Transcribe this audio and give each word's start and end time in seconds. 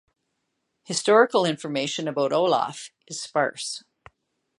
Historical 0.81 1.45
information 1.45 2.07
about 2.07 2.33
Olaf 2.33 2.89
is 3.05 3.21
sparse. 3.21 3.83